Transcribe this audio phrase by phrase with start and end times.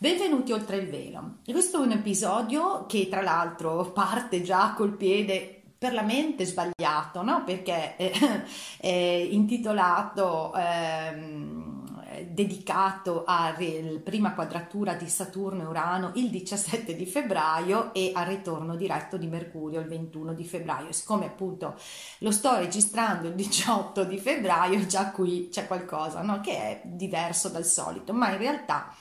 [0.00, 1.38] Benvenuti oltre il velo.
[1.44, 7.24] Questo è un episodio che tra l'altro parte già col piede per la mente sbagliato,
[7.24, 7.42] no?
[7.42, 8.12] Perché è,
[8.78, 13.56] è intitolato eh, dedicato alla
[14.04, 19.26] prima quadratura di Saturno e Urano il 17 di febbraio e al ritorno diretto di
[19.26, 20.92] Mercurio il 21 di febbraio.
[20.92, 21.74] Siccome appunto
[22.18, 26.40] lo sto registrando il 18 di febbraio, già qui c'è qualcosa no?
[26.40, 28.94] che è diverso dal solito, ma in realtà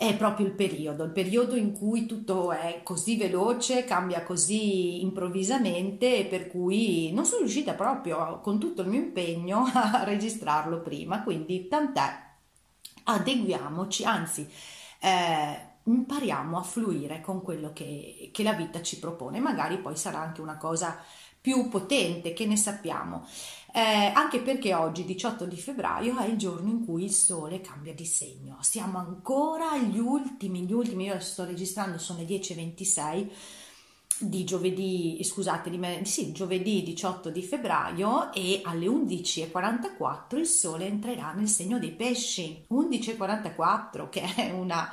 [0.00, 6.16] è proprio il periodo, il periodo in cui tutto è così veloce, cambia così improvvisamente
[6.16, 11.22] e per cui non sono riuscita proprio con tutto il mio impegno a registrarlo prima,
[11.22, 12.08] quindi tant'è,
[13.04, 14.50] adeguiamoci, anzi
[15.00, 20.20] eh, impariamo a fluire con quello che, che la vita ci propone, magari poi sarà
[20.20, 20.96] anche una cosa
[21.40, 23.26] più potente, che ne sappiamo.
[23.72, 27.94] Eh, anche perché oggi, 18 di febbraio, è il giorno in cui il Sole cambia
[27.94, 28.56] di segno.
[28.60, 33.28] Siamo ancora agli ultimi, gli ultimi, io sto registrando, sono le 10.26
[34.22, 41.32] di giovedì, scusate, di, sì, giovedì 18 di febbraio e alle 11.44 il Sole entrerà
[41.32, 42.64] nel segno dei pesci.
[42.70, 44.92] 11.44 che è una,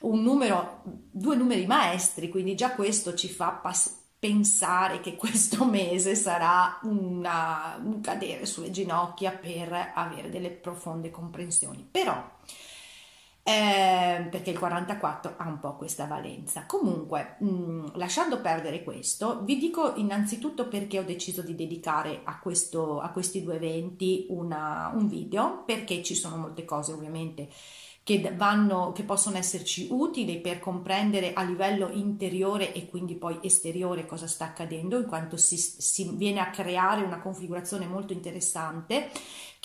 [0.00, 6.16] un numero, due numeri maestri, quindi già questo ci fa passare pensare che questo mese
[6.16, 11.86] sarà una, un cadere sulle ginocchia per avere delle profonde comprensioni.
[11.88, 12.28] Però,
[13.44, 16.66] eh, perché il 44 ha un po' questa valenza.
[16.66, 22.98] Comunque, mh, lasciando perdere questo, vi dico innanzitutto perché ho deciso di dedicare a, questo,
[22.98, 27.48] a questi due eventi una, un video, perché ci sono molte cose ovviamente
[28.06, 34.06] che, vanno, che possono esserci utili per comprendere a livello interiore e quindi poi esteriore
[34.06, 39.10] cosa sta accadendo, in quanto si, si viene a creare una configurazione molto interessante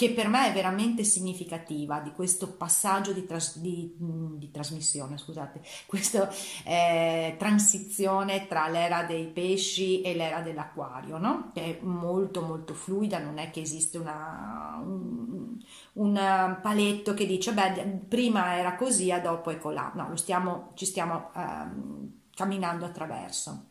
[0.02, 5.62] che per me è veramente significativa di questo passaggio di, tras, di, di trasmissione, scusate,
[5.86, 6.28] questa
[6.66, 11.52] eh, transizione tra l'era dei pesci e l'era dell'acquario, no?
[11.54, 15.60] che è molto molto fluida, non è che esiste una, un,
[15.94, 20.72] un paletto che dice, beh, prima era così, e dopo è colà, no, lo stiamo,
[20.74, 23.71] ci stiamo eh, camminando attraverso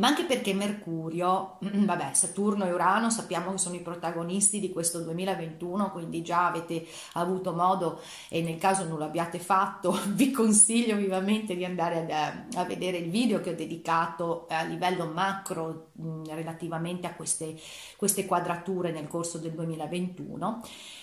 [0.00, 5.00] ma anche perché Mercurio, vabbè, Saturno e Urano sappiamo che sono i protagonisti di questo
[5.00, 8.00] 2021, quindi già avete avuto modo
[8.30, 12.96] e nel caso non lo abbiate fatto, vi consiglio vivamente di andare a, a vedere
[12.96, 17.54] il video che ho dedicato a livello macro mh, relativamente a queste,
[17.96, 20.62] queste quadrature nel corso del 2021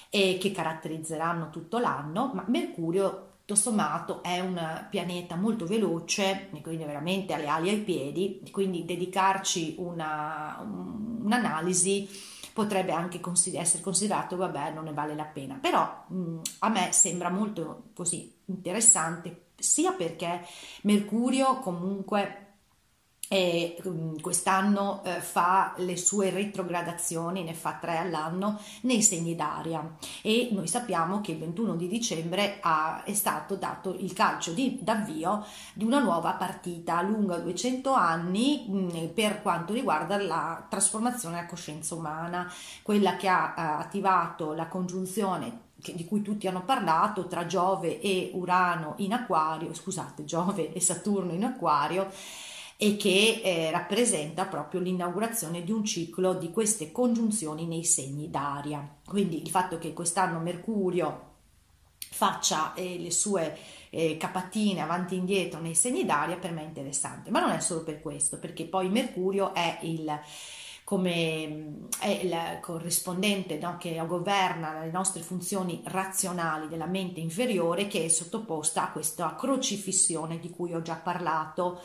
[0.10, 6.84] e che caratterizzeranno tutto l'anno, ma Mercurio tutto sommato è un pianeta molto veloce, quindi
[6.84, 12.10] veramente alle ali ai piedi, quindi dedicarci una, un'analisi
[12.52, 13.22] potrebbe anche
[13.54, 15.58] essere considerato, vabbè, non ne vale la pena.
[15.62, 20.46] Però mh, a me sembra molto così interessante, sia perché
[20.82, 22.47] Mercurio comunque
[23.28, 29.96] e mm, quest'anno eh, fa le sue retrogradazioni, ne fa tre all'anno nei segni d'aria.
[30.22, 34.80] E noi sappiamo che il 21 di dicembre ha, è stato dato il calcio di,
[34.82, 41.48] d'avvio di una nuova partita lunga 200 anni mm, per quanto riguarda la trasformazione della
[41.48, 42.52] coscienza umana,
[42.82, 48.96] quella che ha, attivato la congiunzione di cui tutti hanno parlato tra Giove e Urano
[48.98, 52.10] in acquario, scusate, Giove e Saturno in acquario
[52.80, 58.88] e che eh, rappresenta proprio l'inaugurazione di un ciclo di queste congiunzioni nei segni d'aria.
[59.04, 61.26] Quindi il fatto che quest'anno Mercurio
[61.98, 63.58] faccia eh, le sue
[63.90, 67.60] eh, capatine avanti e indietro nei segni d'aria per me è interessante, ma non è
[67.60, 70.20] solo per questo, perché poi Mercurio è il
[70.84, 78.06] come è il corrispondente no, che governa le nostre funzioni razionali della mente inferiore che
[78.06, 81.82] è sottoposta a questa crocifissione di cui ho già parlato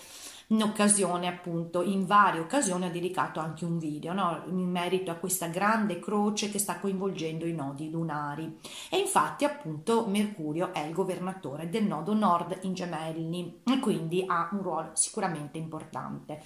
[0.48, 4.42] in occasione appunto, in varie occasioni ho dedicato anche un video no?
[4.46, 8.58] in merito a questa grande croce che sta coinvolgendo i nodi lunari
[8.90, 14.48] e infatti appunto Mercurio è il governatore del nodo nord in gemelli e quindi ha
[14.52, 16.40] un ruolo sicuramente importante.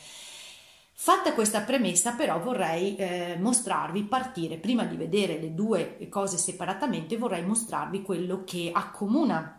[0.99, 7.19] Fatta questa premessa però vorrei eh, mostrarvi, partire, prima di vedere le due cose separatamente,
[7.19, 9.56] vorrei mostrarvi quello che accomuna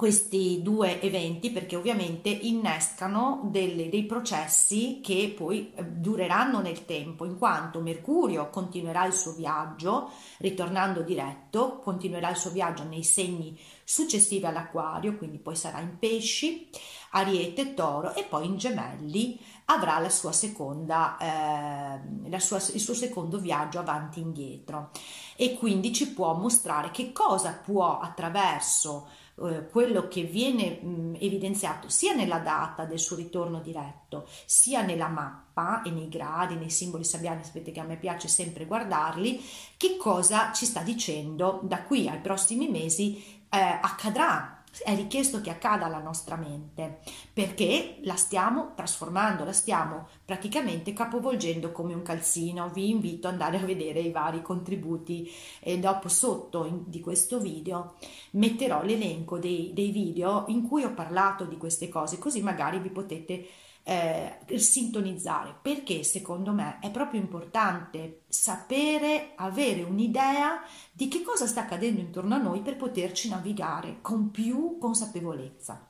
[0.00, 7.26] questi due eventi perché ovviamente innescano delle, dei processi che poi eh, dureranno nel tempo
[7.26, 10.08] in quanto Mercurio continuerà il suo viaggio
[10.38, 13.54] ritornando diretto continuerà il suo viaggio nei segni
[13.90, 16.70] successivi all'acquario quindi poi sarà in pesci
[17.10, 19.38] ariete toro e poi in gemelli.
[19.66, 24.90] Avrà la sua seconda eh, la sua, il suo secondo viaggio avanti e indietro.
[25.36, 29.08] E quindi ci può mostrare che cosa può attraverso
[29.42, 30.80] eh, quello che viene
[31.18, 36.70] evidenziato sia nella data del suo ritorno diretto, sia nella mappa e nei gradi, nei
[36.70, 39.40] simboli sabbiani, sapete che a me piace sempre guardarli,
[39.76, 45.50] che cosa ci sta dicendo da qui ai prossimi mesi eh, accadrà è richiesto che
[45.50, 47.00] accada alla nostra mente
[47.32, 52.70] perché la stiamo trasformando, la stiamo praticamente capovolgendo come un calzino.
[52.70, 57.40] Vi invito ad andare a vedere i vari contributi e dopo sotto in, di questo
[57.40, 57.96] video
[58.32, 62.90] metterò l'elenco dei, dei video in cui ho parlato di queste cose così magari vi
[62.90, 63.46] potete
[63.82, 70.62] eh, sintonizzare perché secondo me è proprio importante sapere, avere un'idea
[70.92, 75.88] di che cosa sta accadendo intorno a noi per poterci navigare con più consapevolezza.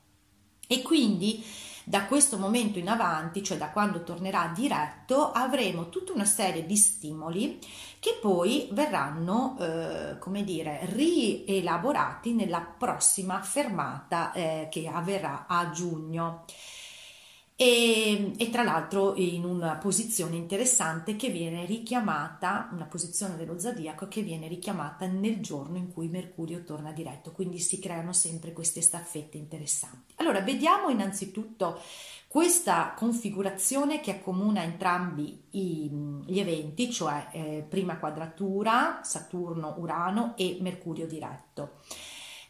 [0.67, 1.45] E quindi
[1.83, 6.77] da questo momento in avanti, cioè da quando tornerà diretto, avremo tutta una serie di
[6.77, 7.59] stimoli
[7.99, 16.45] che poi verranno, eh, come dire, rielaborati nella prossima fermata eh, che avverrà a giugno
[17.63, 24.09] e, e, tra l'altro in una posizione interessante che viene richiamata, una posizione dello zodiaco
[24.09, 28.81] che viene richiamata nel giorno in cui Mercurio torna diretto, quindi si creano sempre queste
[28.81, 30.15] staffette interessanti.
[30.17, 31.79] Allora, vediamo innanzitutto
[32.27, 35.91] questa configurazione che accomuna entrambi i,
[36.25, 41.73] gli eventi, cioè eh, prima quadratura, Saturno-Urano e Mercurio diretto.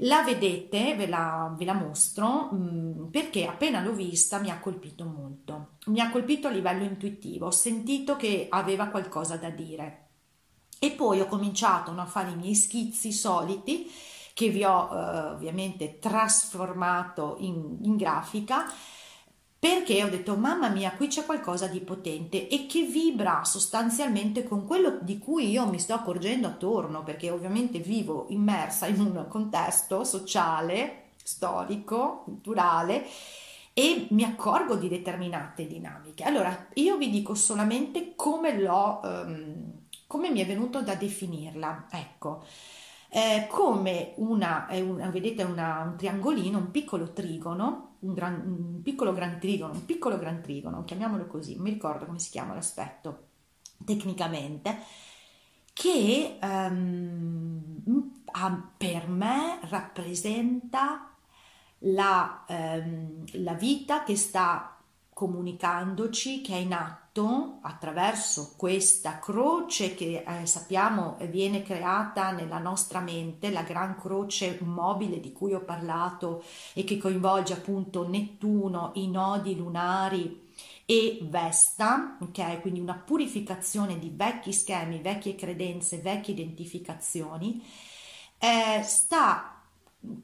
[0.02, 5.04] La vedete, ve la, ve la mostro, mm, perché appena l'ho vista mi ha colpito
[5.04, 5.72] molto.
[5.86, 10.06] Mi ha colpito a livello intuitivo, ho sentito che aveva qualcosa da dire.
[10.78, 13.90] E poi ho cominciato no, a fare i miei schizzi soliti,
[14.32, 18.64] che vi ho eh, ovviamente trasformato in, in grafica
[19.60, 24.66] perché ho detto mamma mia qui c'è qualcosa di potente e che vibra sostanzialmente con
[24.66, 30.02] quello di cui io mi sto accorgendo attorno perché ovviamente vivo immersa in un contesto
[30.02, 33.04] sociale, storico, culturale
[33.74, 36.24] e mi accorgo di determinate dinamiche.
[36.24, 39.72] Allora io vi dico solamente come l'ho, um,
[40.06, 41.88] come mi è venuto da definirla.
[41.90, 42.44] Ecco
[43.10, 49.12] eh, come una, una vedete una, un triangolino, un piccolo trigono, un, gran, un piccolo
[49.12, 53.28] gran trigono, un piccolo gran trigono, chiamiamolo così, mi ricordo come si chiama l'aspetto
[53.84, 54.78] tecnicamente,
[55.72, 58.12] che um,
[58.76, 61.14] per me rappresenta
[61.78, 64.76] la, um, la vita che sta
[65.12, 72.58] comunicandoci, che è in atto atto attraverso questa croce che eh, sappiamo viene creata nella
[72.58, 78.92] nostra mente, la gran croce mobile di cui ho parlato e che coinvolge appunto Nettuno,
[78.94, 80.48] i nodi lunari
[80.86, 82.60] e Vesta, ok?
[82.60, 87.62] Quindi una purificazione di vecchi schemi, vecchie credenze, vecchie identificazioni,
[88.38, 89.59] eh, sta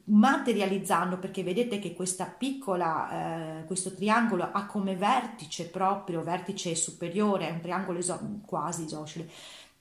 [0.05, 7.47] materializzando perché vedete che questa piccola eh, questo triangolo ha come vertice proprio vertice superiore
[7.47, 9.29] è un triangolo iso- quasi isoscele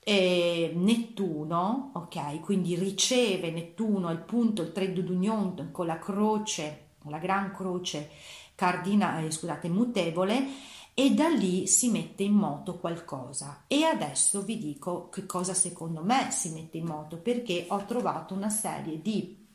[0.00, 2.40] eh, Nettuno ok?
[2.40, 8.10] Quindi riceve Nettuno il punto il trade d'union con la croce la gran croce
[8.54, 13.64] cardinale eh, scusate mutevole e da lì si mette in moto qualcosa.
[13.66, 18.32] E adesso vi dico che cosa secondo me si mette in moto perché ho trovato
[18.32, 19.45] una serie di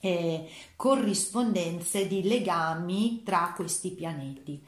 [0.00, 4.64] eh, corrispondenze di legami tra questi pianeti.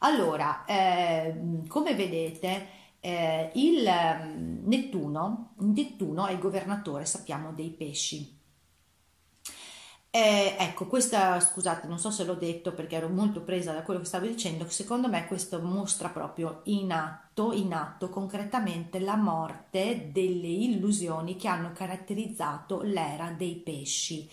[0.00, 8.38] Allora, eh, come vedete, eh, il mm, Nettuno, Nettuno è il governatore, sappiamo, dei pesci.
[10.12, 14.00] Eh, ecco, questa, scusate, non so se l'ho detto perché ero molto presa da quello
[14.00, 20.10] che stavo dicendo, secondo me questo mostra proprio in atto, in atto concretamente la morte
[20.12, 24.28] delle illusioni che hanno caratterizzato l'era dei pesci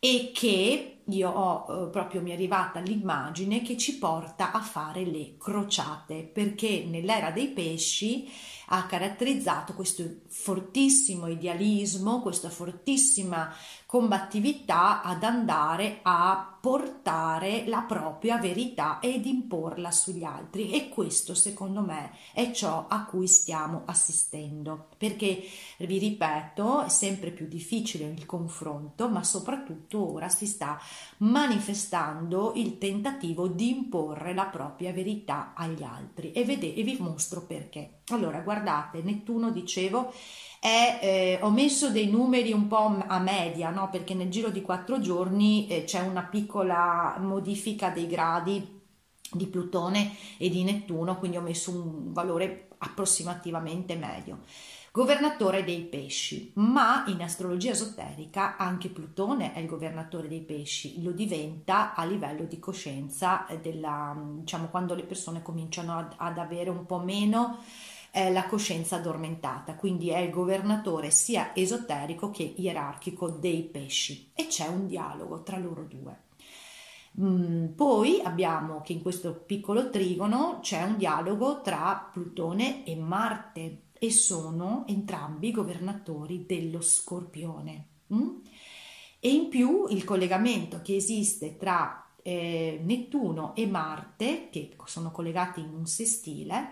[0.00, 5.04] e che io ho eh, proprio mi è arrivata l'immagine che ci porta a fare
[5.04, 8.30] le crociate perché nell'era dei pesci
[8.70, 13.52] ha caratterizzato questo fortissimo idealismo, questa fortissima
[13.86, 20.72] combattività ad andare a portare la propria verità ed imporla sugli altri.
[20.72, 24.88] E questo secondo me è ciò a cui stiamo assistendo.
[24.98, 25.42] Perché
[25.78, 30.78] vi ripeto è sempre più difficile il confronto ma soprattutto ora si sta
[31.18, 37.42] manifestando il tentativo di imporre la propria verità agli altri e, vede, e vi mostro
[37.42, 38.00] perché.
[38.08, 40.12] Allora, guardate, Nettuno, dicevo,
[40.60, 43.88] è, eh, ho messo dei numeri un po' a media, no?
[43.90, 48.76] perché nel giro di quattro giorni eh, c'è una piccola modifica dei gradi
[49.30, 54.40] di Plutone e di Nettuno, quindi ho messo un valore approssimativamente medio
[54.98, 61.12] governatore dei pesci, ma in astrologia esoterica anche Plutone è il governatore dei pesci, lo
[61.12, 66.84] diventa a livello di coscienza della, diciamo, quando le persone cominciano ad, ad avere un
[66.84, 67.58] po' meno
[68.10, 74.32] eh, la coscienza addormentata, quindi è il governatore sia esoterico che ierarchico dei pesci.
[74.34, 76.22] E c'è un dialogo tra loro due.
[77.20, 83.82] Mm, poi abbiamo che in questo piccolo trigono c'è un dialogo tra Plutone e Marte
[83.98, 87.86] e sono entrambi governatori dello Scorpione.
[88.12, 88.28] Mm?
[89.20, 95.60] E in più il collegamento che esiste tra eh, Nettuno e Marte, che sono collegati
[95.60, 96.70] in un sestile,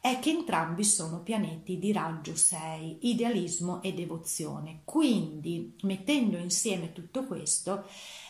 [0.00, 4.82] è che entrambi sono pianeti di raggio 6, idealismo e devozione.
[4.84, 7.84] Quindi, mettendo insieme tutto questo,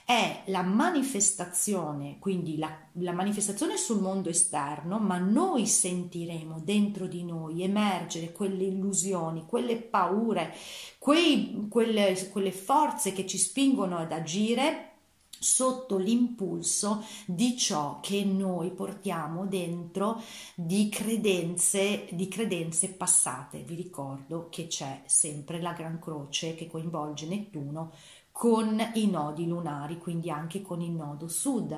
[0.09, 7.25] è la manifestazione, quindi la, la, manifestazione sul mondo esterno, ma noi sentiremo dentro di
[7.25, 10.55] noi emergere quelle illusioni, quelle paure,
[10.99, 14.93] quei, quelle, quelle forze che ci spingono ad agire
[15.39, 20.21] sotto l'impulso di ciò che noi portiamo dentro
[20.55, 23.61] di credenze, di credenze passate.
[23.61, 27.93] Vi ricordo che c'è sempre la Gran Croce che coinvolge Nettuno
[28.39, 31.77] con i nodi lunari, quindi anche con il nodo sud.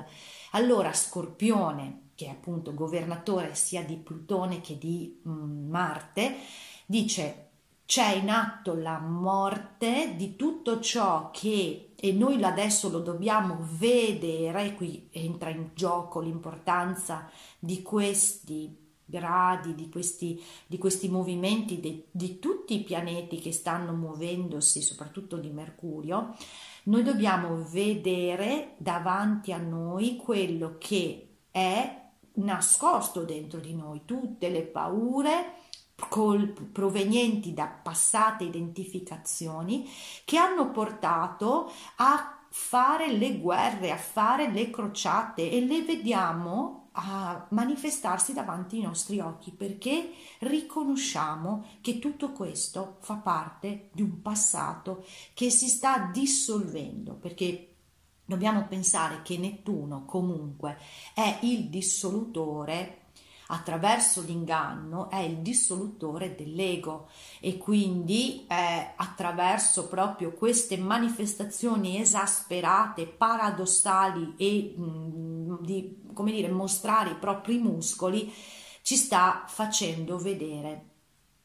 [0.51, 6.35] Allora Scorpione, che è appunto governatore sia di Plutone che di mm, Marte,
[6.85, 7.47] dice
[7.83, 14.75] c'è in atto la morte di tutto ciò che, e noi adesso lo dobbiamo vedere,
[14.75, 17.27] qui entra in gioco l'importanza
[17.57, 18.80] di questi
[19.11, 25.37] gradi, di questi, di questi movimenti de, di tutti i pianeti che stanno muovendosi, soprattutto
[25.37, 26.35] di Mercurio,
[26.83, 31.99] noi dobbiamo vedere davanti a noi quello che è
[32.33, 35.59] nascosto dentro di noi, tutte le paure
[36.09, 39.87] col, provenienti da passate identificazioni
[40.25, 47.47] che hanno portato a fare le guerre, a fare le crociate e le vediamo a
[47.49, 55.05] manifestarsi davanti ai nostri occhi perché riconosciamo che tutto questo fa parte di un passato
[55.33, 57.67] che si sta dissolvendo perché
[58.25, 60.77] dobbiamo pensare che Nettuno comunque
[61.13, 63.01] è il dissolutore
[63.51, 74.33] attraverso l'inganno è il dissolutore dell'ego e quindi è attraverso proprio queste manifestazioni esasperate, paradossali
[74.37, 78.31] e mh, mm, di come dire mostrare i propri muscoli
[78.81, 80.85] ci sta facendo vedere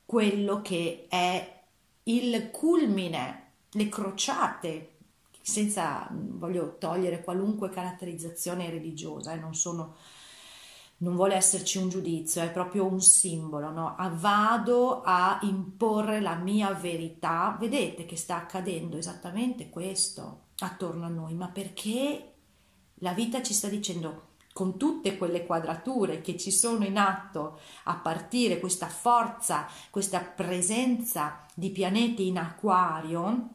[0.05, 1.63] quello che è
[2.05, 4.91] il culmine, le crociate
[5.43, 9.97] senza voglio togliere qualunque caratterizzazione religiosa, eh, non sono
[10.99, 13.97] non vuole esserci un giudizio, è proprio un simbolo, no?
[13.97, 17.55] Ah, vado a imporre la mia verità.
[17.61, 22.36] Vedete che sta accadendo esattamente questo attorno a noi, ma perché
[23.01, 27.97] la vita ci sta dicendo con tutte quelle quadrature che ci sono in atto a
[27.97, 33.51] partire questa forza, questa presenza di pianeti in acquario,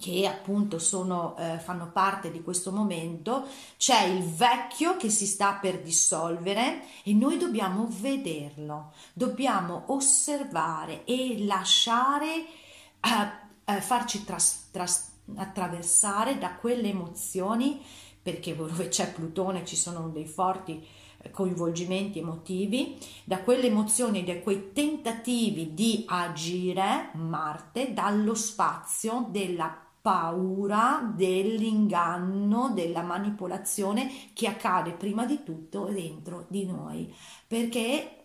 [0.00, 3.46] che appunto sono, eh, fanno parte di questo momento,
[3.76, 11.44] c'è il vecchio che si sta per dissolvere e noi dobbiamo vederlo, dobbiamo osservare e
[11.44, 17.80] lasciare, eh, eh, farci tras, tras, attraversare da quelle emozioni,
[18.22, 20.84] perché dove c'è Plutone ci sono dei forti
[21.18, 29.76] eh, coinvolgimenti emotivi, da quelle emozioni, da quei tentativi di agire Marte dallo spazio della
[30.02, 37.12] paura dell'inganno, della manipolazione che accade prima di tutto dentro di noi,
[37.46, 38.16] perché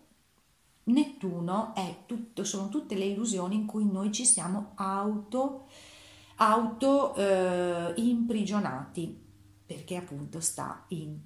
[0.88, 5.66] Nettuno è tutto, sono tutte le illusioni in cui noi ci siamo auto,
[6.36, 9.26] auto eh, imprigionati,
[9.68, 11.20] perché appunto sta in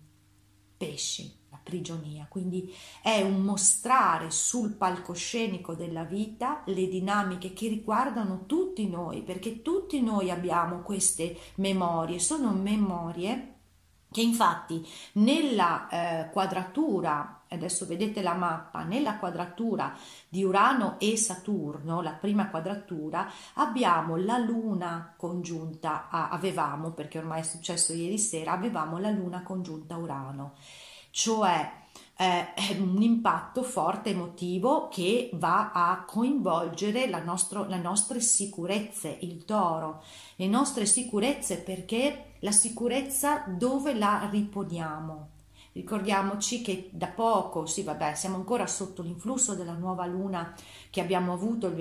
[0.77, 8.89] pesci prigionia, quindi è un mostrare sul palcoscenico della vita le dinamiche che riguardano tutti
[8.89, 13.49] noi, perché tutti noi abbiamo queste memorie, sono memorie
[14.13, 19.97] che infatti nella eh, quadratura, adesso vedete la mappa, nella quadratura
[20.29, 27.41] di Urano e Saturno, la prima quadratura, abbiamo la Luna congiunta, a, avevamo, perché ormai
[27.41, 30.53] è successo ieri sera, avevamo la Luna congiunta Urano,
[31.11, 31.81] cioè
[32.17, 39.45] eh, un impatto forte emotivo che va a coinvolgere la nostro, le nostre sicurezze, il
[39.45, 40.03] toro,
[40.37, 45.29] le nostre sicurezze perché la sicurezza dove la riponiamo?
[45.75, 50.55] Ricordiamoci che da poco, sì vabbè, siamo ancora sotto l'influsso della nuova luna
[50.91, 51.75] che abbiamo avuto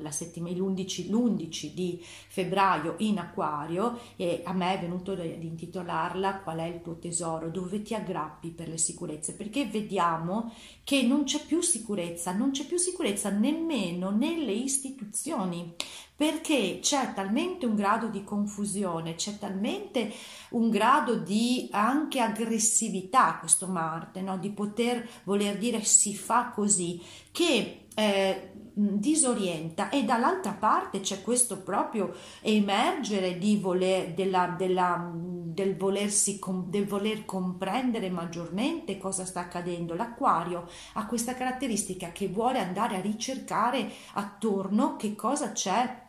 [0.00, 6.40] la settimana, l'11, l'11 di febbraio in acquario e a me è venuto di intitolarla
[6.40, 11.24] Qual è il tuo tesoro, dove ti aggrappi per le sicurezze, perché vediamo che non
[11.24, 15.74] c'è più sicurezza, non c'è più sicurezza nemmeno nelle istituzioni,
[16.20, 20.12] perché c'è talmente un grado di confusione, c'è talmente
[20.50, 24.36] un grado di anche aggressività questo Marte, no?
[24.36, 31.62] di poter voler dire si fa così, che eh, disorienta e dall'altra parte c'è questo
[31.62, 32.12] proprio
[32.42, 39.94] emergere di voler, della, della, del, volersi, del voler comprendere maggiormente cosa sta accadendo.
[39.94, 46.08] L'acquario ha questa caratteristica che vuole andare a ricercare attorno che cosa c'è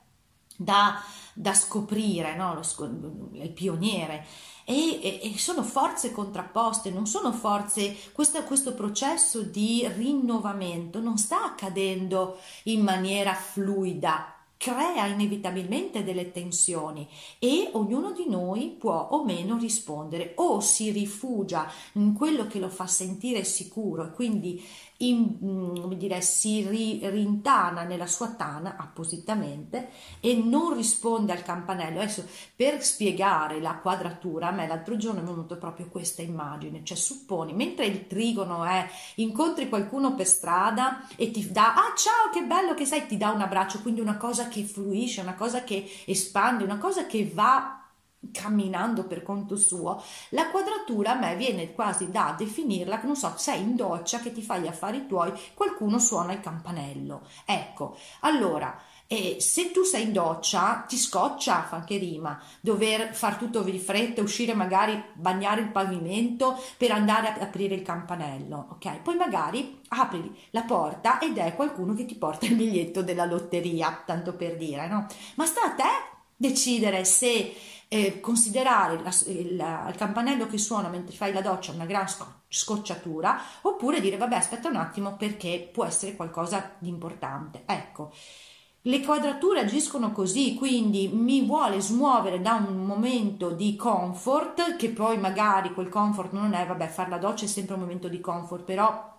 [0.64, 1.02] da,
[1.34, 2.54] da scoprire, no?
[2.54, 4.26] Lo, il pioniere.
[4.64, 11.44] E, e, sono forze contrapposte, non sono forze, questo, questo processo di rinnovamento non sta
[11.44, 17.08] accadendo in maniera fluida, crea inevitabilmente delle tensioni
[17.40, 22.70] e ognuno di noi può o meno rispondere o si rifugia in quello che lo
[22.70, 24.64] fa sentire sicuro e quindi
[25.02, 29.90] in, mm, dire, si ri, rintana nella sua tana appositamente
[30.20, 32.00] e non risponde al campanello.
[32.00, 36.98] Adesso per spiegare la quadratura, a me l'altro giorno è venuto proprio questa immagine, cioè
[36.98, 42.44] supponi, mentre il trigono è incontri qualcuno per strada e ti dà, ah ciao che
[42.44, 45.90] bello che sei, ti dà un abbraccio, quindi una cosa che fluisce, una cosa che
[46.06, 47.81] espande, una cosa che va
[48.32, 53.62] camminando per conto suo, la quadratura a me viene quasi da definirla, non so, sei
[53.62, 57.22] in doccia che ti fai gli affari tuoi, qualcuno suona il campanello.
[57.46, 63.36] Ecco, allora, eh, se tu sei in doccia, ti scoccia, fa anche rima, dover far
[63.36, 69.02] tutto di fretta, uscire magari, bagnare il pavimento per andare a aprire il campanello, ok?
[69.02, 74.02] Poi magari apri la porta ed è qualcuno che ti porta il biglietto della lotteria,
[74.06, 75.08] tanto per dire, no?
[75.36, 76.11] Ma sta a te
[76.42, 77.54] decidere se
[77.88, 82.08] eh, considerare la, il, il, campanello che suona mentre fai la doccia una gran
[82.48, 87.64] scocciatura oppure dire vabbè aspetta un attimo perché può essere qualcosa di importante.
[87.66, 88.12] Ecco,
[88.86, 95.20] le quadrature agiscono così, quindi mi vuole smuovere da un momento di comfort, che poi
[95.20, 98.64] magari quel comfort non è, vabbè, fare la doccia è sempre un momento di comfort,
[98.64, 99.11] però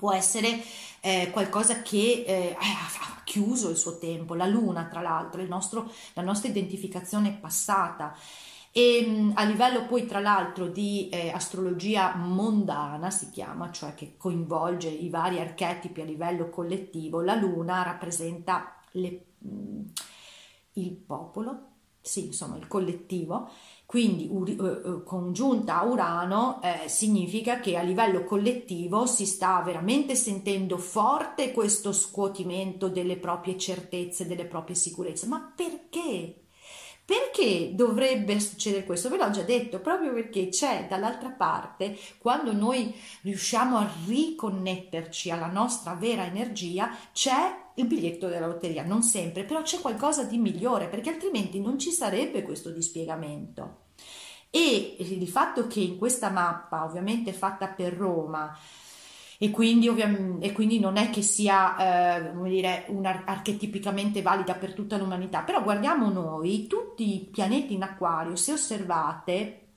[0.00, 0.62] può essere
[1.00, 6.22] eh, qualcosa che eh, ha chiuso il suo tempo, la luna tra l'altro, nostro, la
[6.22, 8.16] nostra identificazione passata.
[8.72, 14.14] E mm, a livello poi tra l'altro di eh, astrologia mondana si chiama, cioè che
[14.16, 19.82] coinvolge i vari archetipi a livello collettivo, la luna rappresenta le, mm,
[20.74, 21.66] il popolo,
[22.00, 23.50] sì, insomma il collettivo,
[23.90, 30.14] quindi uri, uh, congiunta a Urano eh, significa che a livello collettivo si sta veramente
[30.14, 35.26] sentendo forte questo scuotimento delle proprie certezze, delle proprie sicurezze.
[35.26, 36.36] Ma perché?
[37.04, 39.08] Perché dovrebbe succedere questo?
[39.08, 45.50] Ve l'ho già detto, proprio perché c'è dall'altra parte, quando noi riusciamo a riconnetterci alla
[45.50, 50.86] nostra vera energia, c'è il biglietto della lotteria, non sempre, però c'è qualcosa di migliore,
[50.86, 53.79] perché altrimenti non ci sarebbe questo dispiegamento.
[54.50, 58.56] E il fatto che in questa mappa, ovviamente fatta per Roma,
[59.38, 59.88] e quindi,
[60.40, 62.86] e quindi non è che sia eh, dire,
[63.24, 69.69] archetipicamente valida per tutta l'umanità, però guardiamo noi, tutti i pianeti in acquario, se osservate,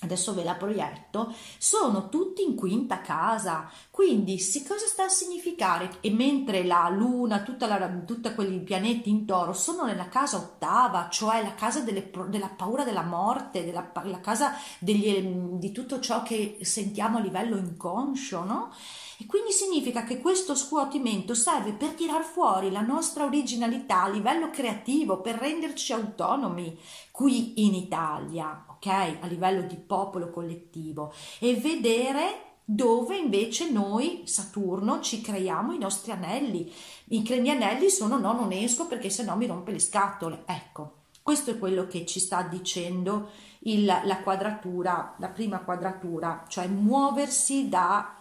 [0.00, 3.70] adesso ve la proietto, sono tutti in quinta casa.
[3.90, 5.98] Quindi, sì, cosa sta a significare?
[6.00, 11.54] E mentre la Luna, tutti quei pianeti in toro sono nella casa ottava, cioè la
[11.54, 15.20] casa delle, della paura della morte, della, la casa degli,
[15.58, 18.72] di tutto ciò che sentiamo a livello inconscio, no?
[19.18, 24.50] E quindi significa che questo scuotimento serve per tirar fuori la nostra originalità a livello
[24.50, 26.78] creativo, per renderci autonomi
[27.10, 28.86] qui in Italia, ok?
[29.20, 36.10] A livello di popolo collettivo e vedere dove invece noi, Saturno, ci creiamo i nostri
[36.10, 36.70] anelli.
[37.06, 40.42] I miei anelli sono no, non esco perché sennò mi rompe le scatole.
[40.44, 46.66] Ecco, questo è quello che ci sta dicendo il, la quadratura, la prima quadratura, cioè
[46.66, 48.16] muoversi da,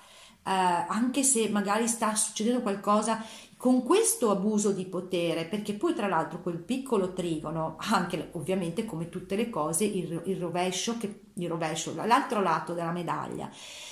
[0.46, 3.24] eh, anche se magari sta succedendo qualcosa
[3.58, 9.10] con questo abuso di potere, perché poi tra l'altro quel piccolo trigono, anche ovviamente come
[9.10, 13.50] tutte le cose, il, il rovescio, che, il rovescio, l'altro lato della medaglia.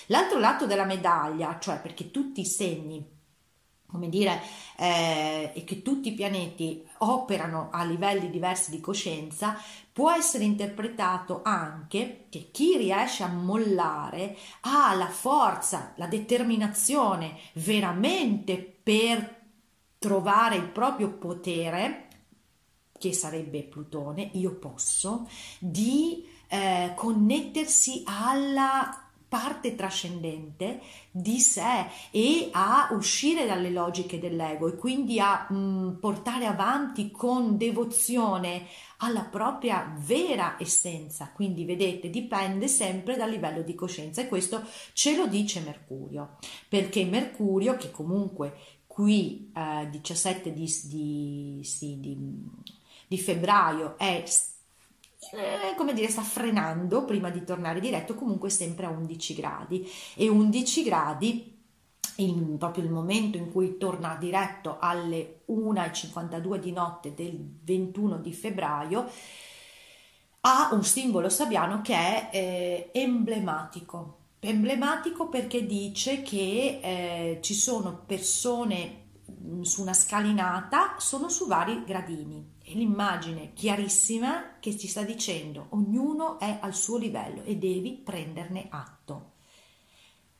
[0.08, 3.12] L'altro lato della medaglia, cioè perché tutti i segni
[3.94, 4.42] come dire,
[4.76, 9.56] eh, e che tutti i pianeti operano a livelli diversi di coscienza,
[9.93, 18.58] può essere interpretato anche che chi riesce a mollare ha la forza, la determinazione veramente
[18.58, 19.41] per
[19.99, 22.08] trovare il proprio potere,
[22.97, 25.29] che sarebbe Plutone, io posso,
[25.60, 29.03] di eh, connettersi alla
[29.34, 35.89] parte trascendente di sé e a uscire dalle logiche dell'ego e quindi a mh, mm,
[35.93, 38.67] portare avanti con devozione
[38.98, 41.32] alla propria vera essenza.
[41.34, 44.62] Quindi vedete, dipende sempre dal livello di coscienza e questo
[44.93, 46.38] ce lo dice Mercurio,
[46.69, 52.15] perché Mercurio che comunque qui eh, 17 di, di, sì, di,
[53.08, 54.24] di febbraio è
[55.32, 59.90] eh, come dire, sta frenando prima di tornare diretto, comunque sempre a 11 gradi.
[60.16, 61.62] E 11 gradi
[62.18, 68.34] il, proprio il momento in cui torna diretto alle 1.52 di notte del 21 di
[68.34, 69.10] febbraio,
[70.42, 74.18] ha un simbolo sabbiano che è eh, emblematico.
[74.40, 79.02] Emblematico perché dice che eh, ci sono persone
[79.62, 86.60] su una scalinata, sono su vari gradini l'immagine chiarissima che ci sta dicendo ognuno è
[86.62, 89.32] al suo livello e devi prenderne atto.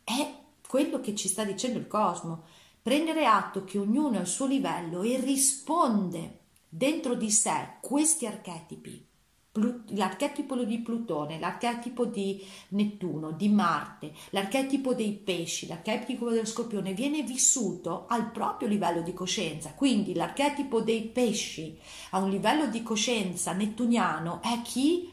[0.04, 0.34] È
[0.67, 2.43] quello che ci sta dicendo il cosmo,
[2.82, 9.12] prendere atto che ognuno è al suo livello e risponde dentro di sé questi archetipi
[9.89, 17.21] l'archetipo di Plutone, l'archetipo di Nettuno, di Marte, l'archetipo dei pesci, l'archetipo dello scorpione viene
[17.21, 19.73] vissuto al proprio livello di coscienza.
[19.73, 21.77] Quindi l'archetipo dei pesci
[22.11, 25.12] a un livello di coscienza nettuniano è chi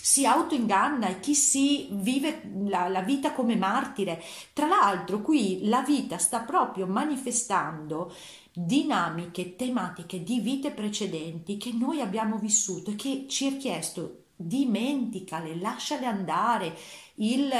[0.00, 4.22] si autoinganna e chi si vive la, la, vita come martire.
[4.52, 8.12] Tra l'altro, qui la vita sta proprio manifestando
[8.52, 15.56] dinamiche, tematiche di vite precedenti che noi abbiamo vissuto e che ci è chiesto dimenticale,
[15.56, 16.76] lasciale andare.
[17.16, 17.50] Il,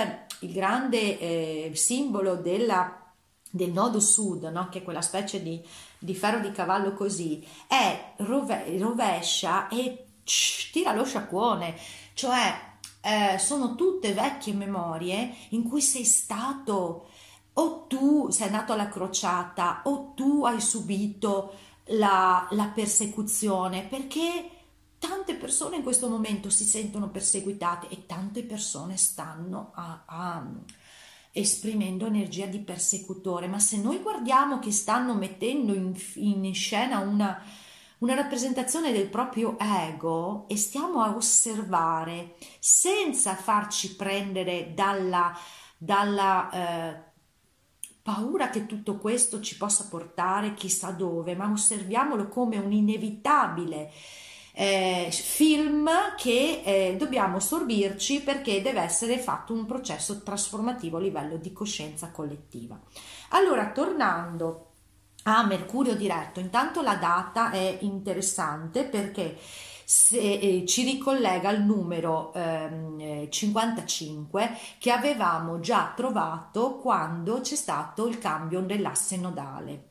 [0.40, 3.12] il grande eh, simbolo della,
[3.50, 4.68] del nodo sud, no?
[4.68, 5.60] che è quella specie di,
[5.98, 10.04] di ferro di cavallo così, è rove, rovescia e
[10.72, 11.74] tira lo sciacquone,
[12.18, 12.52] cioè
[13.00, 17.10] eh, sono tutte vecchie memorie in cui sei stato
[17.52, 21.54] o tu sei andato alla crociata o tu hai subito
[21.90, 24.50] la, la persecuzione perché
[24.98, 30.46] tante persone in questo momento si sentono perseguitate e tante persone stanno a, a,
[31.30, 33.46] esprimendo energia di persecutore.
[33.46, 37.40] Ma se noi guardiamo che stanno mettendo in, in scena una,
[37.98, 45.36] una rappresentazione del proprio ego e stiamo a osservare senza farci prendere dalla,
[45.76, 47.02] dalla eh,
[48.02, 53.90] paura che tutto questo ci possa portare chissà dove, ma osserviamolo come un inevitabile
[54.52, 61.36] eh, film che eh, dobbiamo sorbirci perché deve essere fatto un processo trasformativo a livello
[61.36, 62.80] di coscienza collettiva.
[63.30, 64.67] Allora, tornando
[65.36, 69.36] a Mercurio diretto, intanto la data è interessante perché
[69.84, 78.06] se, eh, ci ricollega al numero ehm, 55 che avevamo già trovato quando c'è stato
[78.06, 79.88] il cambio dell'asse nodale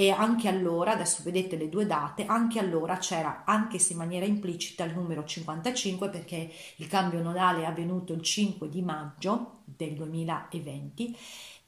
[0.00, 4.24] e anche allora, adesso vedete le due date, anche allora c'era anche se in maniera
[4.24, 9.92] implicita il numero 55 perché il cambio nodale è avvenuto il 5 di maggio del
[9.92, 11.14] 2020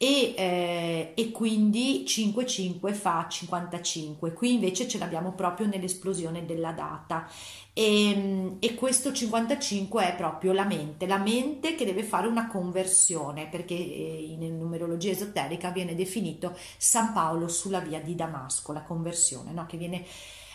[0.03, 4.33] e, eh, e quindi 5,5 fa 55.
[4.33, 7.29] Qui invece ce l'abbiamo proprio nell'esplosione della data.
[7.73, 13.47] E, e, questo 55 è proprio la mente, la mente che deve fare una conversione,
[13.47, 19.53] perché eh, in numerologia esoterica viene definito San Paolo sulla via di Damasco, la conversione,
[19.53, 19.67] no?
[19.67, 20.05] che viene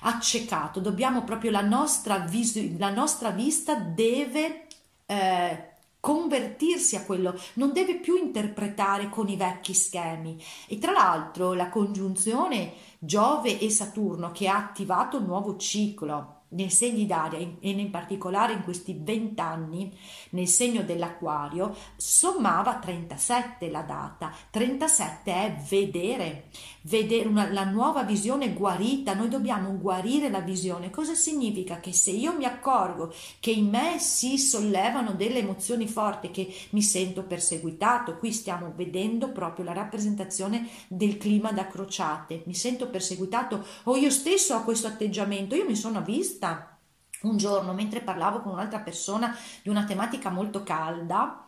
[0.01, 0.79] accecato.
[0.79, 4.67] Dobbiamo proprio la nostra, vis- la nostra vista deve
[5.05, 10.41] eh, convertirsi a quello, non deve più interpretare con i vecchi schemi.
[10.67, 16.69] E tra l'altro la congiunzione Giove e Saturno che ha attivato un nuovo ciclo nei
[16.69, 19.91] segni d'aria e in particolare in questi 20 anni
[20.31, 24.33] nel segno dell'acquario sommava 37 la data.
[24.49, 26.45] 37 è vedere
[26.87, 29.13] vedere una, la nuova visione guarita.
[29.13, 30.89] Noi dobbiamo guarire la visione.
[30.89, 31.79] Cosa significa?
[31.79, 36.81] Che se io mi accorgo che in me si sollevano delle emozioni forti che mi
[36.81, 42.43] sento perseguitato qui stiamo vedendo proprio la rappresentazione del clima da crociate.
[42.45, 45.55] Mi sento perseguitato o io stesso ho questo atteggiamento?
[45.55, 46.77] Io mi sono vista vista
[47.23, 51.45] un giorno mentre parlavo con un'altra persona di una tematica molto calda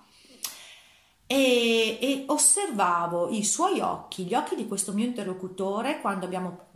[1.28, 6.69] e, e, osservavo i suoi occhi, gli occhi di questo mio interlocutore quando abbiamo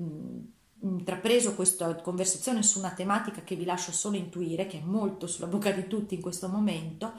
[0.81, 5.47] intrapreso questa conversazione su una tematica che vi lascio solo intuire, che è molto sulla
[5.47, 7.13] bocca di tutti in questo momento,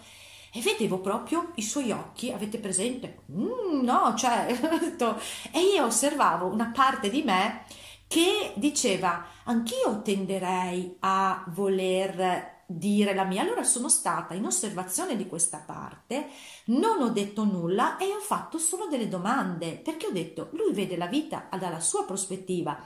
[0.53, 3.23] e vedevo proprio i suoi occhi, avete presente?
[3.33, 4.47] Mm, no, cioè,
[5.51, 7.65] e io osservavo una parte di me
[8.07, 13.43] che diceva anch'io tenderei a voler dire la mia.
[13.43, 16.29] Allora sono stata in osservazione di questa parte,
[16.67, 20.97] non ho detto nulla e ho fatto solo delle domande perché ho detto lui vede
[20.97, 22.79] la vita dalla sua prospettiva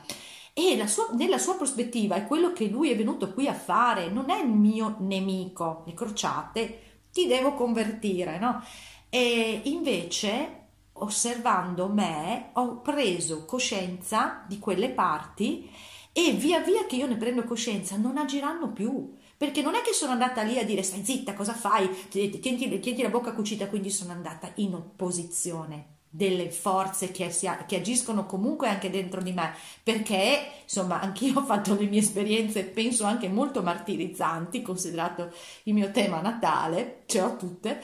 [0.53, 4.29] e sua, nella sua prospettiva è quello che lui è venuto qui a fare, non
[4.29, 6.81] è il mio nemico, le crociate,
[7.13, 8.61] ti devo convertire, no?
[9.09, 10.68] E invece
[11.03, 15.71] osservando me ho preso coscienza di quelle parti
[16.13, 19.17] e via via che io ne prendo coscienza non agiranno più.
[19.37, 21.89] Perché non è che sono andata lì a dire stai zitta cosa fai?
[22.09, 23.69] Tienti, tienti la bocca cucita.
[23.69, 29.33] Quindi sono andata in opposizione delle forze che, si, che, agiscono comunque anche dentro di
[29.33, 35.31] me, perché insomma anch'io ho fatto le mie esperienze, penso anche molto martirizzanti, considerato
[35.65, 37.83] il mio tema natale, ce l'ho tutte,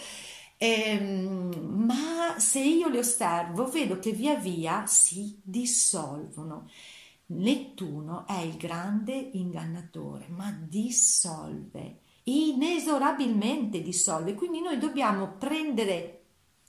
[0.56, 6.68] Ehm, ma se io le osservo vedo che via via si dissolvono.
[7.26, 14.34] Nettuno è il grande ingannatore, ma dissolve, inesorabilmente dissolve.
[14.34, 16.24] Quindi noi dobbiamo prendere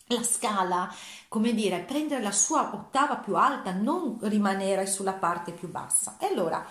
[0.08, 0.94] la scala,
[1.28, 6.18] come dire, prendere la sua ottava più alta, non rimanere sulla parte più bassa.
[6.20, 6.66] E allora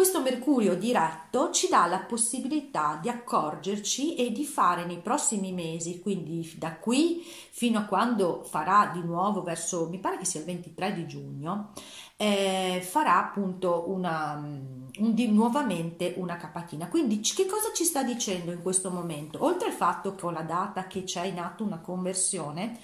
[0.00, 6.00] questo Mercurio diretto ci dà la possibilità di accorgerci e di fare nei prossimi mesi,
[6.00, 10.46] quindi da qui fino a quando farà di nuovo verso, mi pare che sia il
[10.46, 11.72] 23 di giugno,
[12.16, 16.88] eh, farà appunto una, un, di, nuovamente una capatina.
[16.88, 19.44] Quindi che cosa ci sta dicendo in questo momento?
[19.44, 22.78] Oltre al fatto che ho la data che c'è in atto una conversione,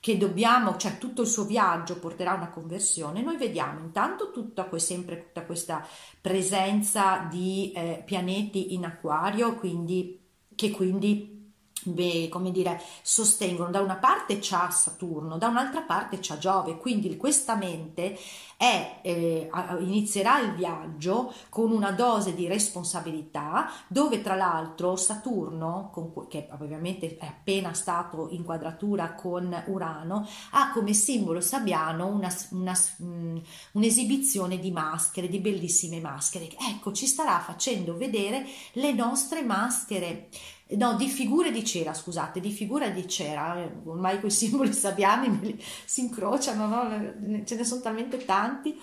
[0.00, 4.68] che dobbiamo, cioè tutto il suo viaggio porterà a una conversione, noi vediamo intanto tutta,
[4.78, 5.86] sempre tutta questa
[6.20, 10.18] presenza di eh, pianeti in acquario, quindi,
[10.54, 11.39] che quindi
[11.84, 13.70] Beh, come dire, sostengono.
[13.70, 18.18] Da una parte c'ha Saturno, da un'altra parte c'ha Giove, quindi questa mente
[18.56, 26.26] è, eh, inizierà il viaggio con una dose di responsabilità, dove tra l'altro Saturno, con,
[26.28, 32.78] che ovviamente è appena stato in quadratura con Urano, ha come simbolo sabbiano una, una,
[32.98, 33.40] um,
[33.72, 36.48] un'esibizione di maschere, di bellissime maschere.
[36.68, 40.28] Ecco, ci starà facendo vedere le nostre maschere
[40.76, 46.00] no, di figure di cera, scusate, di figura di cera, ormai quei simboli sabbiani si
[46.02, 47.44] incrociano, no?
[47.44, 48.78] ce ne sono talmente tanti,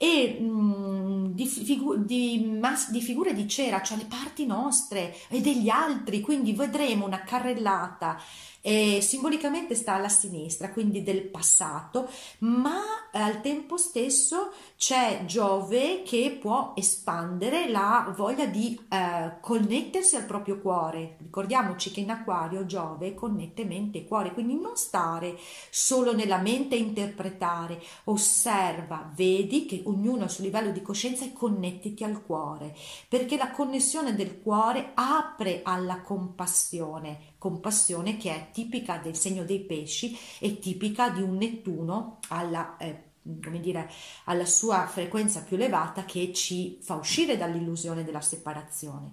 [0.00, 5.14] e mh, mm, di, figu- di, mas- di, figure di cera, cioè le parti nostre
[5.28, 8.20] e degli altri, quindi vedremo una carrellata
[8.60, 12.08] e simbolicamente sta alla sinistra, quindi del passato,
[12.40, 12.80] ma
[13.12, 20.60] al tempo stesso c'è Giove che può espandere la voglia di eh, connettersi al proprio
[20.60, 21.16] cuore.
[21.18, 25.36] Ricordiamoci che in acquario Giove connette mente e cuore, quindi non stare
[25.68, 31.32] solo nella mente e interpretare, osserva, vedi che ognuno al suo livello di coscienza e
[31.32, 32.72] connettiti al cuore,
[33.08, 39.60] perché la connessione del cuore apre alla compassione compassione che è tipica del segno dei
[39.60, 43.07] pesci e tipica di un Nettuno alla, eh,
[43.42, 43.90] come dire,
[44.24, 49.12] alla sua frequenza più elevata che ci fa uscire dall'illusione della separazione.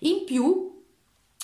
[0.00, 0.84] In più,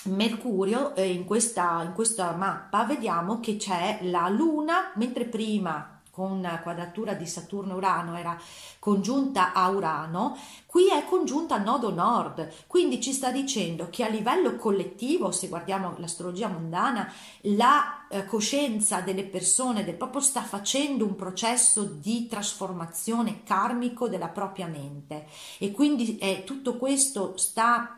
[0.05, 6.47] Mercurio eh, in, questa, in questa mappa vediamo che c'è la Luna, mentre prima con
[6.61, 8.39] quadratura di Saturno-Urano era
[8.77, 14.09] congiunta a Urano, qui è congiunta al nodo nord, quindi ci sta dicendo che a
[14.09, 21.03] livello collettivo, se guardiamo l'astrologia mondana, la eh, coscienza delle persone del proprio sta facendo
[21.03, 25.25] un processo di trasformazione karmico della propria mente.
[25.57, 27.97] E quindi eh, tutto questo sta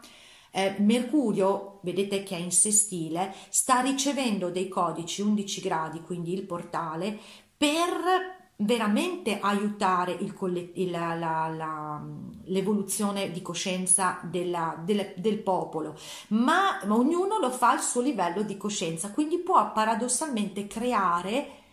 [0.56, 6.44] eh, Mercurio, vedete che è in sestile, sta ricevendo dei codici 11 gradi, quindi il
[6.44, 7.20] portale,
[7.58, 10.34] per veramente aiutare il,
[10.76, 12.02] il, la, la, la,
[12.46, 15.96] l'evoluzione di coscienza della, del, del popolo,
[16.30, 21.64] ma ognuno lo fa al suo livello di coscienza, quindi può paradossalmente creare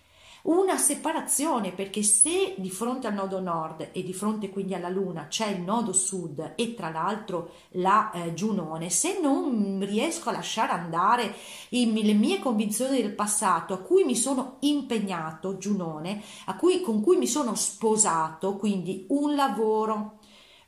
[0.43, 5.29] una separazione perché se di fronte al nodo nord e di fronte quindi alla luna
[5.29, 10.73] c'è il nodo sud e tra l'altro la eh, Giunone, se non riesco a lasciare
[10.73, 11.35] andare
[11.71, 16.23] i, le mie convinzioni del passato a cui mi sono impegnato, Giunone,
[16.59, 20.19] cui, con cui mi sono sposato, quindi un lavoro,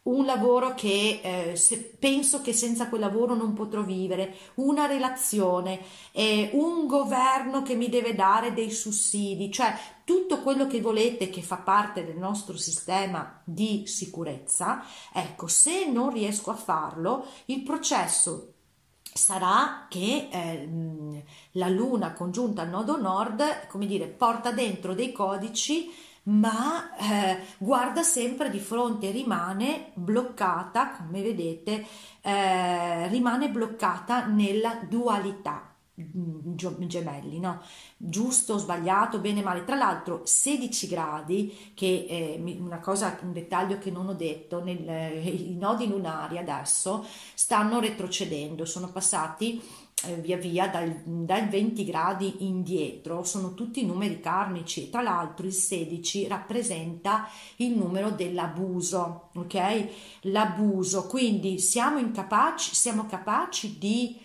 [0.04, 5.80] un lavoro che eh, se, penso che senza quel lavoro non potrò vivere, una relazione,
[6.12, 11.40] eh, un governo che mi deve dare dei sussidi, cioè tutto quello che volete che
[11.40, 18.52] fa parte del nostro sistema di sicurezza, ecco, se non riesco a farlo, il processo
[19.00, 25.90] sarà che eh, la luna congiunta al nodo nord, come dire, porta dentro dei codici
[26.24, 31.84] ma eh, guarda sempre di fronte, rimane bloccata, come vedete,
[32.22, 36.54] eh, rimane bloccata nella dualità mm,
[36.86, 37.60] gemelli, no?
[37.96, 39.64] Giusto, sbagliato, bene, male.
[39.64, 45.26] Tra l'altro 16 gradi, che è una cosa, un dettaglio che non ho detto, nel,
[45.26, 49.60] i nodi lunari adesso stanno retrocedendo, sono passati
[50.06, 54.90] eh, via via dal, dal 20 gradi indietro sono tutti numeri karmici.
[54.90, 59.88] Tra l'altro il 16 rappresenta il numero dell'abuso ok?
[60.22, 61.06] L'abuso.
[61.06, 64.20] Quindi siamo incapaci siamo capaci di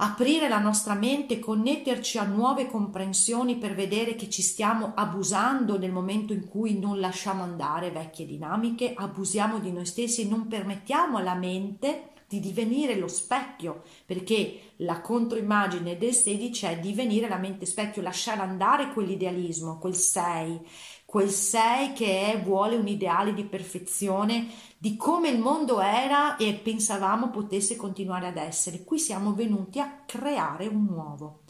[0.00, 5.90] aprire la nostra mente, connetterci a nuove comprensioni per vedere che ci stiamo abusando nel
[5.90, 11.34] momento in cui non lasciamo andare vecchie dinamiche, abusiamo di noi stessi, non permettiamo alla
[11.34, 18.02] mente di divenire lo specchio, perché la controimmagine del 16 è divenire la mente specchio,
[18.02, 20.60] lasciare andare quell'idealismo, quel 6,
[21.06, 26.52] quel 6 che è, vuole un ideale di perfezione di come il mondo era e
[26.52, 28.84] pensavamo potesse continuare ad essere.
[28.84, 31.44] Qui siamo venuti a creare un nuovo.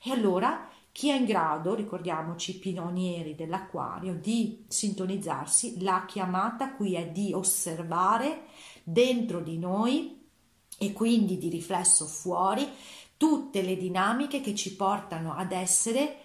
[0.00, 6.94] E allora chi è in grado, ricordiamoci, i pionieri dell'acquario, di sintonizzarsi, la chiamata qui
[6.94, 8.44] è di osservare
[8.84, 10.19] dentro di noi
[10.82, 12.66] e quindi di riflesso fuori
[13.18, 16.19] tutte le dinamiche che ci portano ad essere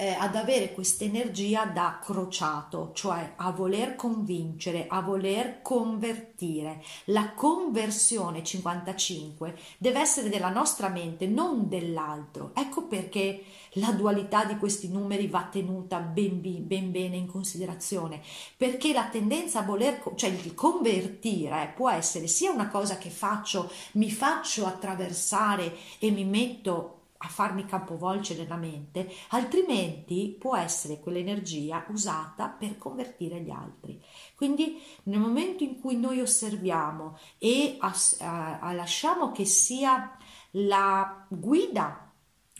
[0.00, 6.82] eh, ad avere questa energia da crociato, cioè a voler convincere, a voler convertire.
[7.06, 12.52] La conversione 55 deve essere della nostra mente, non dell'altro.
[12.54, 13.42] Ecco perché
[13.74, 18.22] la dualità di questi numeri va tenuta ben, ben bene in considerazione,
[18.56, 23.70] perché la tendenza a voler, cioè il convertire può essere sia una cosa che faccio,
[23.92, 31.84] mi faccio attraversare e mi metto a farmi capovolgere nella mente, altrimenti può essere quell'energia
[31.88, 34.02] usata per convertire gli altri.
[34.34, 40.16] Quindi nel momento in cui noi osserviamo e as, a, a lasciamo che sia
[40.52, 42.10] la guida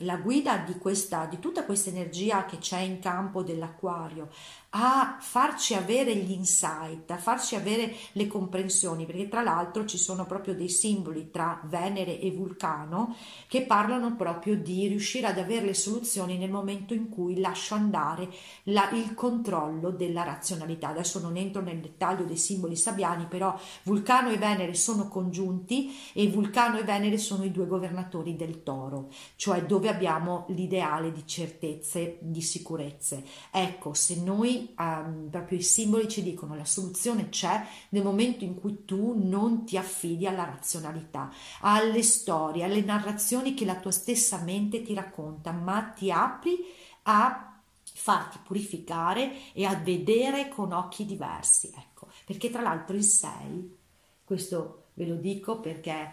[0.03, 4.31] la guida di, questa, di tutta questa energia che c'è in campo dell'acquario
[4.73, 10.27] a farci avere gli insight, a farci avere le comprensioni, perché tra l'altro ci sono
[10.27, 13.17] proprio dei simboli tra Venere e Vulcano
[13.49, 18.29] che parlano proprio di riuscire ad avere le soluzioni nel momento in cui lascio andare
[18.65, 20.89] la, il controllo della razionalità.
[20.91, 26.29] Adesso non entro nel dettaglio dei simboli sabbiani, però Vulcano e Venere sono congiunti e
[26.29, 32.19] Vulcano e Venere sono i due governatori del toro, cioè dove abbiamo l'ideale di certezze,
[32.21, 33.25] di sicurezze.
[33.51, 38.55] Ecco, se noi um, proprio i simboli ci dicono la soluzione c'è nel momento in
[38.55, 44.39] cui tu non ti affidi alla razionalità, alle storie, alle narrazioni che la tua stessa
[44.39, 46.59] mente ti racconta, ma ti apri
[47.03, 51.71] a farti purificare e a vedere con occhi diversi.
[51.75, 53.77] Ecco, perché tra l'altro il 6,
[54.25, 56.13] questo ve lo dico perché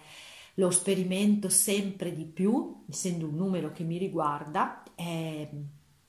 [0.56, 5.48] lo sperimento sempre di più, essendo un numero che mi riguarda, è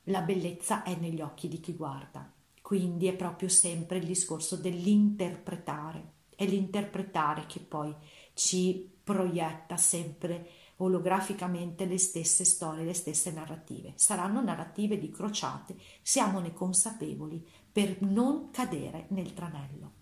[0.08, 2.30] la bellezza è negli occhi di chi guarda.
[2.60, 6.12] Quindi è proprio sempre il discorso dell'interpretare.
[6.34, 7.94] È l'interpretare che poi
[8.34, 13.92] ci proietta sempre olograficamente le stesse storie, le stesse narrative.
[13.96, 19.97] Saranno narrative di crociate, siamone consapevoli per non cadere nel tranello.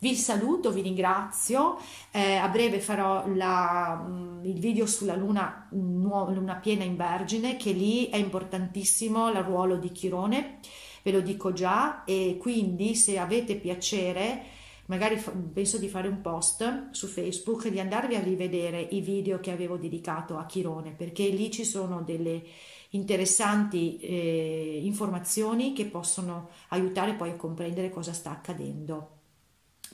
[0.00, 1.76] Vi saluto, vi ringrazio,
[2.12, 7.72] eh, a breve farò la, mm, il video sulla luna, luna piena in Vergine, che
[7.72, 10.60] lì è importantissimo il ruolo di Chirone,
[11.02, 14.42] ve lo dico già, e quindi se avete piacere
[14.86, 15.20] magari
[15.52, 19.50] penso di fare un post su Facebook e di andarvi a rivedere i video che
[19.50, 22.42] avevo dedicato a Chirone perché lì ci sono delle
[22.90, 29.17] interessanti eh, informazioni che possono aiutare poi a comprendere cosa sta accadendo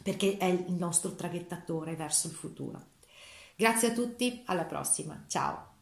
[0.04, 2.88] perché è il nostro traghettatore verso il futuro.
[3.56, 5.73] Grazie a tutti, alla prossima, ciao!